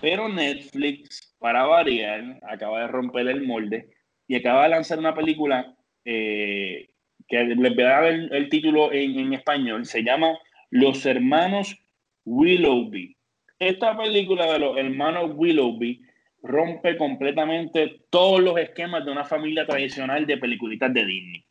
[0.00, 3.90] Pero Netflix, para variar, acaba de romper el molde
[4.28, 6.89] y acaba de lanzar una película eh,
[7.30, 10.36] que les voy a dar el, título en, español, se llama
[10.68, 11.78] Los Hermanos
[12.24, 13.16] Willoughby.
[13.60, 16.02] Esta película de los hermanos Willoughby
[16.42, 21.44] rompe completamente todos los esquemas de una familia tradicional de peliculitas de Disney.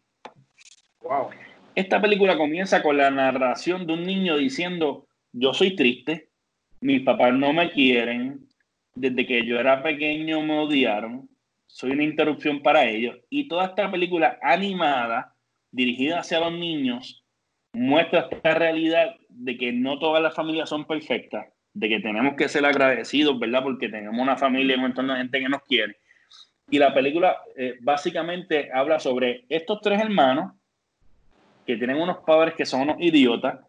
[1.02, 1.30] Wow.
[1.76, 6.28] Esta película comienza con la narración de un niño diciendo, yo soy triste,
[6.82, 8.42] mis papás no me quieren,
[8.96, 11.30] desde que yo era pequeño me odiaron,
[11.68, 13.18] soy una interrupción para ellos.
[13.30, 15.36] Y toda esta película animada
[15.72, 17.24] dirigida hacia los niños
[17.74, 22.50] muestra esta realidad de que no todas las familias son perfectas, de que tenemos que
[22.50, 23.64] ser agradecidos, ¿verdad?
[23.64, 25.98] Porque tenemos una familia y un entorno de gente que nos quiere.
[26.70, 30.54] Y la película eh, básicamente habla sobre estos tres hermanos
[31.66, 33.60] que tienen unos padres que son unos idiotas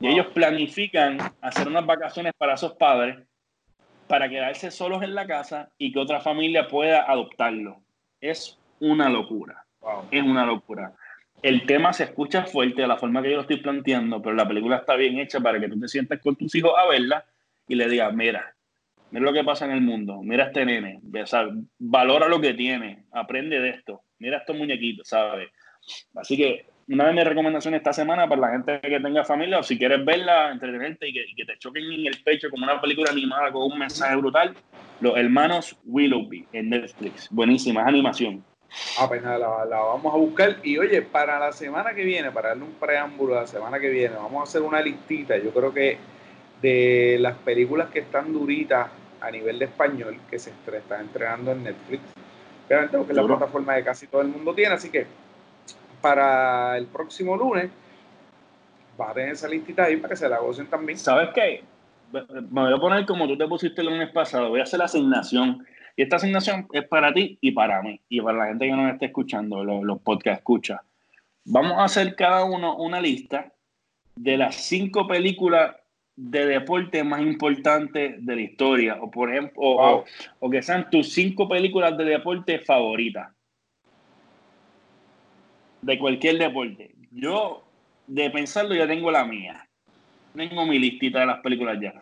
[0.00, 3.18] y ellos planifican hacer unas vacaciones para esos padres
[4.08, 7.80] para quedarse solos en la casa y que otra familia pueda adoptarlo.
[8.20, 9.64] Es una locura.
[10.10, 10.94] Es una locura
[11.42, 14.46] el tema se escucha fuerte de la forma que yo lo estoy planteando, pero la
[14.46, 17.24] película está bien hecha para que tú te sientas con tus hijos a verla
[17.66, 18.54] y le digas, mira,
[19.10, 21.00] mira lo que pasa en el mundo, mira este nene,
[21.78, 25.50] valora lo que tiene, aprende de esto, mira estos muñequitos, ¿sabes?
[26.14, 29.62] Así que una de mis recomendaciones esta semana para la gente que tenga familia o
[29.64, 32.80] si quieres verla, entretenerte y que, y que te choquen en el pecho como una
[32.80, 34.54] película animada con un mensaje brutal,
[35.00, 37.28] Los Hermanos Willoughby en Netflix.
[37.30, 38.44] Buenísima, es animación.
[38.98, 40.56] Ah, pues la, vamos a buscar.
[40.62, 43.88] Y oye, para la semana que viene, para darle un preámbulo a la semana que
[43.88, 45.36] viene, vamos a hacer una listita.
[45.38, 45.98] Yo creo que
[46.60, 48.88] de las películas que están duritas
[49.20, 52.02] a nivel de español, que se están entregando en Netflix,
[52.66, 54.74] obviamente porque es la plataforma que casi todo el mundo tiene.
[54.74, 55.06] Así que
[56.00, 57.70] para el próximo lunes
[59.00, 60.98] va a tener esa listita ahí para que se la gocen también.
[60.98, 61.62] ¿Sabes qué?
[62.12, 64.84] Me voy a poner como tú te pusiste el lunes pasado, voy a hacer la
[64.84, 68.72] asignación y esta asignación es para ti y para mí, y para la gente que
[68.72, 70.82] nos esté escuchando, los, los podcast escucha.
[71.44, 73.52] Vamos a hacer cada uno una lista
[74.14, 75.76] de las cinco películas
[76.16, 81.48] de deporte más importantes de la historia, o por ejemplo, o, que sean tus cinco
[81.48, 83.32] películas de deporte favoritas.
[85.80, 86.94] De cualquier deporte.
[87.10, 87.64] Yo,
[88.06, 89.66] de pensarlo, ya tengo la mía.
[90.34, 91.94] Tengo mi listita de las películas ya.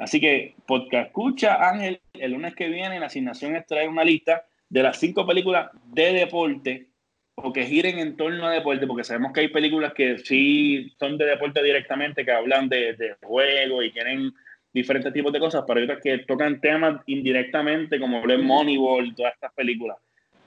[0.00, 4.46] Así que, podcast escucha, Ángel, el lunes que viene la asignación es traer una lista
[4.70, 6.86] de las cinco películas de deporte
[7.34, 11.18] o que giren en torno a deporte, porque sabemos que hay películas que sí son
[11.18, 14.32] de deporte directamente, que hablan de, de juego y tienen
[14.72, 19.14] diferentes tipos de cosas, pero hay otras que tocan temas indirectamente, como Black Moneyball y
[19.14, 19.98] todas estas películas.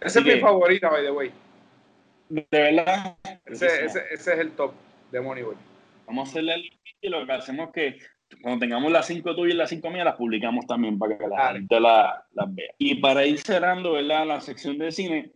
[0.02, 1.32] Esa es mi favorita, by the way.
[2.30, 3.18] De verdad.
[3.46, 4.74] Ese, ese, ese, es el top
[5.12, 5.58] de Moneyball.
[6.08, 6.72] Vamos a hacerle el
[7.04, 8.00] y lo que hacemos es que
[8.42, 11.54] cuando tengamos las cinco tuyas y las cinco mías, las publicamos también para que la
[11.54, 12.14] gente las
[12.48, 12.72] vea.
[12.78, 14.28] Y para ir cerrando, ¿verdad?
[14.28, 15.32] La sección de cine,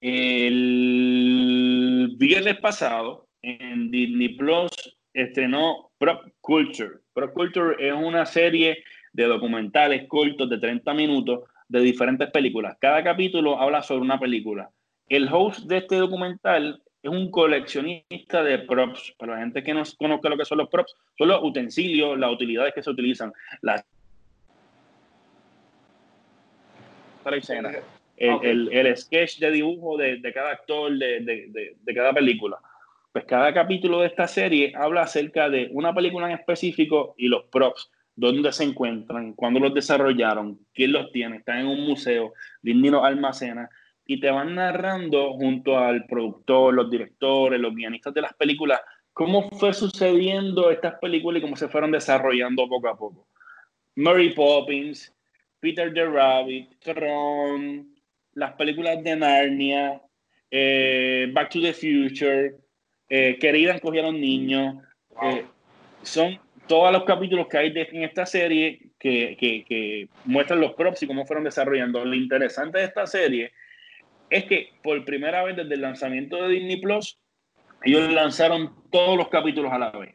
[0.00, 4.70] el viernes pasado en Disney Plus
[5.12, 7.00] estrenó Prop Culture.
[7.12, 8.82] Prop Culture es una serie
[9.12, 12.76] de documentales cortos de 30 minutos de diferentes películas.
[12.80, 14.70] Cada capítulo habla sobre una película.
[15.08, 19.14] El host de este documental es un coleccionista de props.
[19.18, 22.32] Para la gente que no conozca lo que son los props, son los utensilios, las
[22.32, 23.32] utilidades que se utilizan.
[23.60, 23.84] Las
[27.24, 27.72] para escena.
[28.16, 32.58] el, el, sketch de dibujo de, de cada actor de, de, de, cada película.
[33.12, 37.44] Pues cada capítulo de esta serie habla acerca de una película en específico y los
[37.44, 42.32] props, dónde se encuentran, cuándo los desarrollaron, quién los tiene, están en un museo,
[42.62, 43.68] Disney los almacena
[44.12, 48.80] y te van narrando junto al productor, los directores, los guionistas de las películas,
[49.14, 53.26] cómo fue sucediendo estas películas y cómo se fueron desarrollando poco a poco.
[53.96, 55.14] Mary Poppins,
[55.60, 57.94] Peter the Rabbit, Tron,
[58.34, 60.02] las películas de Narnia,
[60.50, 62.56] eh, Back to the Future,
[63.08, 64.76] eh, Querida encogieron niños.
[65.22, 65.46] Eh,
[66.02, 71.02] son todos los capítulos que hay en esta serie que, que, que, muestran los props
[71.02, 72.04] y cómo fueron desarrollando.
[72.04, 73.52] Lo interesante de esta serie
[74.32, 77.18] es que por primera vez desde el lanzamiento de Disney Plus,
[77.84, 80.14] ellos lanzaron todos los capítulos a la vez.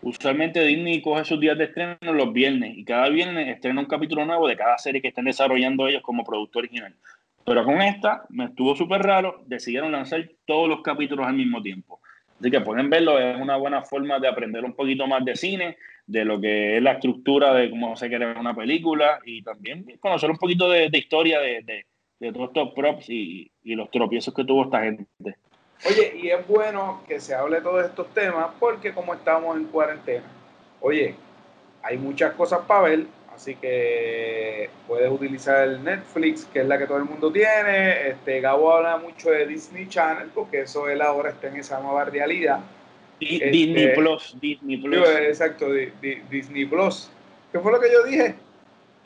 [0.00, 4.24] Usualmente Disney coge sus días de estreno los viernes y cada viernes estrena un capítulo
[4.24, 6.94] nuevo de cada serie que estén desarrollando ellos como producto original.
[7.44, 12.00] Pero con esta me estuvo súper raro, decidieron lanzar todos los capítulos al mismo tiempo.
[12.40, 15.76] Así que pueden verlo, es una buena forma de aprender un poquito más de cine,
[16.06, 20.30] de lo que es la estructura de cómo se crea una película y también conocer
[20.30, 21.86] un poquito de, historia de,
[22.30, 25.06] todos estos props y, y los tropiezos que tuvo esta gente.
[25.84, 29.64] Oye, y es bueno que se hable de todos estos temas porque como estamos en
[29.64, 30.24] cuarentena,
[30.80, 31.16] oye,
[31.82, 36.86] hay muchas cosas para ver, así que puedes utilizar el Netflix, que es la que
[36.86, 38.08] todo el mundo tiene.
[38.10, 42.04] Este, Gabo habla mucho de Disney Channel, porque eso él ahora está en esa nueva
[42.04, 42.60] realidad.
[43.18, 45.08] Disney este, Plus, Disney Plus.
[45.08, 45.66] exacto,
[46.30, 47.10] Disney Plus.
[47.50, 48.34] ¿Qué fue lo que yo dije?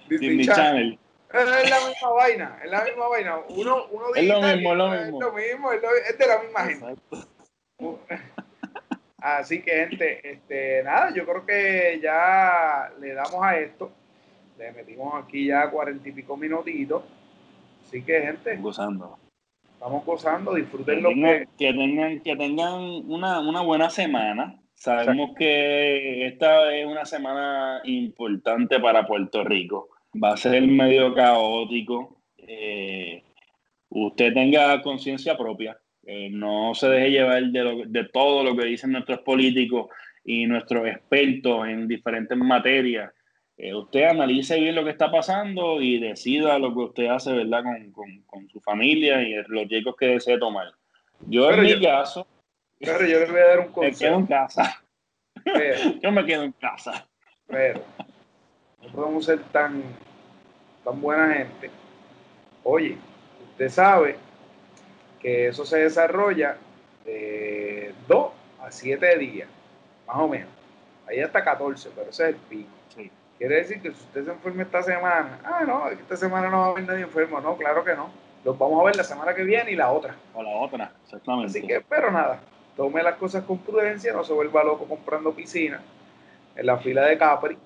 [0.08, 0.98] Disney, Channel.
[1.32, 3.38] Es la misma vaina, es la misma vaina.
[3.48, 5.04] Uno, uno es lo mismo, es lo mismo.
[5.04, 7.02] Es lo mismo, es, de la misma gente.
[9.18, 13.90] Así que, gente, este, nada, yo creo que ya le damos a esto.
[14.56, 17.02] Le metimos aquí ya cuarenta y pico minutitos.
[17.84, 18.56] Así que, gente.
[18.56, 19.18] Gozando.
[19.72, 22.74] Estamos gozando, disfruten que, tengan, que tengan, que tengan
[23.10, 24.58] una, una buena semana.
[24.74, 32.22] Sabemos que esta es una semana importante para Puerto Rico va a ser medio caótico.
[32.38, 33.22] Eh,
[33.88, 39.20] usted tenga conciencia propia, eh, no se deje llevar de, todo lo que dicen nuestros
[39.20, 39.88] políticos
[40.24, 43.12] y nuestros expertos en diferentes materias.
[43.56, 47.64] Eh, usted analice bien lo que está pasando y decida lo que usted hace, ¿verdad?
[47.92, 50.68] Con, su familia y los riesgos que desee tomar.
[51.26, 52.26] Yo en mi caso...
[52.78, 53.86] Pero yo le voy a dar un consejo.
[53.86, 54.82] Me quedo en casa.
[56.02, 57.06] yo me quedo en casa.
[57.46, 57.82] Pero
[58.82, 59.82] no podemos ser tan
[60.86, 61.68] tan buena gente.
[62.62, 62.96] Oye,
[63.50, 64.16] usted sabe
[65.20, 66.56] que eso se desarrolla
[67.04, 68.32] de 2
[68.62, 69.48] a 7 días,
[70.06, 70.48] más o menos.
[71.08, 72.70] Ahí hasta 14, pero ese es el pico.
[73.36, 76.66] Quiere decir que si usted se enferma esta semana, ah, no, esta semana no va
[76.66, 77.38] a haber nadie enfermo.
[77.38, 78.08] No, claro que no.
[78.44, 80.16] Los vamos a ver la semana que viene y la otra.
[80.32, 81.58] O la otra, exactamente.
[81.58, 82.40] Así que, pero nada,
[82.76, 85.82] tome las cosas con prudencia, no se vuelva loco comprando piscina
[86.54, 87.58] en la fila de Capri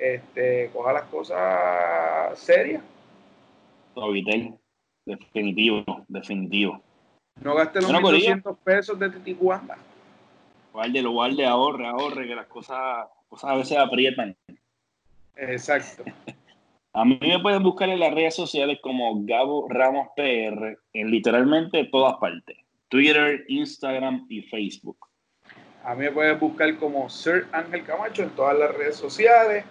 [0.00, 2.82] este, coja las cosas serias.
[4.12, 4.54] Vitel,
[5.04, 6.80] definitivo, definitivo.
[7.42, 9.76] No gaste los 1.200 pesos de Titicuanda.
[10.72, 14.36] Guarde, lo guarde, ahorre, ahorre, que las cosas, cosas a veces aprietan.
[15.36, 16.04] Exacto.
[16.94, 21.84] a mí me pueden buscar en las redes sociales como Gabo Ramos PR en literalmente
[21.84, 22.56] todas partes.
[22.88, 24.96] Twitter, Instagram y Facebook.
[25.84, 29.64] A mí me pueden buscar como Sir Ángel Camacho en todas las redes sociales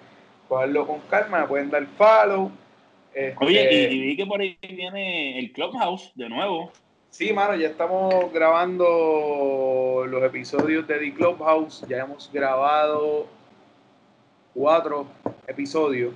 [0.50, 2.52] cogerlo con calma, me pueden dar follow.
[3.14, 6.72] Este, Oye, y, vi que por ahí viene el Clubhouse de nuevo.
[7.12, 11.86] Sí, mano, ya estamos grabando los episodios de The Clubhouse.
[11.88, 13.28] Ya hemos grabado
[14.54, 15.08] cuatro
[15.48, 16.14] episodios.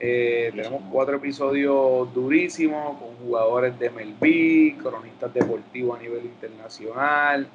[0.00, 7.48] Eh, tenemos cuatro episodios durísimos con jugadores de MLB, cronistas deportivos a nivel internacional.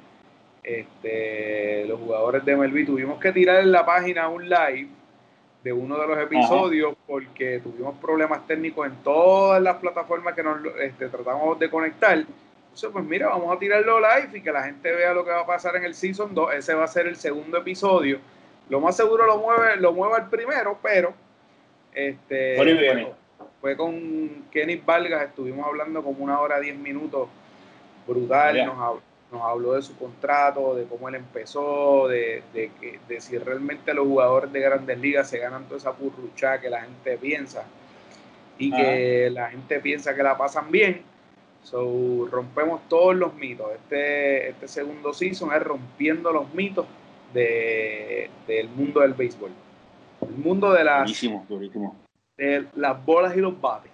[0.62, 4.88] Este, los jugadores de MLB tuvimos que tirar en la página un live
[5.64, 10.58] de uno de los episodios porque tuvimos problemas técnicos en todas las plataformas que nos
[10.78, 12.18] este, tratamos de conectar.
[12.18, 15.40] Entonces, pues mira, vamos a tirarlo live y que la gente vea lo que va
[15.40, 16.54] a pasar en el Season 2.
[16.54, 18.18] Ese va a ser el segundo episodio.
[18.68, 21.14] Lo más seguro lo mueve, lo mueve el primero, pero
[21.94, 23.14] este
[23.60, 27.28] fue, con Kenny Vargas, estuvimos hablando como una hora, diez minutos,
[28.06, 33.20] brutal, nos habló nos habló de su contrato, de cómo él empezó, de, que, de
[33.20, 37.18] si realmente los jugadores de grandes ligas se ganan toda esa purrucha que la gente
[37.18, 37.64] piensa
[38.56, 41.02] y que la gente piensa que la pasan bien.
[41.64, 43.66] So, rompemos todos los mitos.
[43.74, 46.86] Este, este segundo season es rompiendo los mitos
[47.32, 49.50] de, del mundo del béisbol.
[50.20, 51.96] El mundo de las, durísimo, durísimo.
[52.36, 53.90] de las bolas y los bates.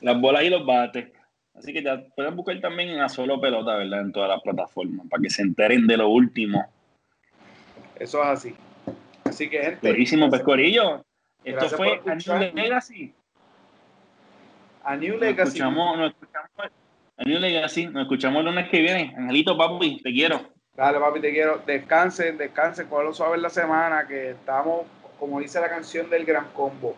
[0.00, 1.15] Las bolas y los bates.
[1.56, 4.00] Así que ya pueden buscar también a solo pelota, ¿verdad?
[4.00, 6.66] En todas las plataformas, para que se enteren de lo último.
[7.98, 8.54] Eso es así.
[9.24, 9.88] Así que, gente.
[9.88, 11.04] Buenísimo, Pescorillo.
[11.44, 13.14] Esto fue a New Legacy.
[14.84, 15.36] A New Legacy.
[15.36, 16.50] Nos escuchamos, nos escuchamos
[17.16, 17.86] a New Legacy.
[17.86, 19.14] Nos escuchamos el lunes que viene.
[19.16, 20.40] Angelito, papi, te quiero.
[20.74, 21.62] Dale, papi, te quiero.
[21.66, 24.82] Descansen, descansen, lo suave en la semana, que estamos,
[25.18, 26.94] como dice la canción del Gran Combo.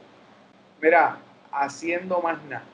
[0.83, 1.19] Mira,
[1.53, 2.65] haciendo más nada.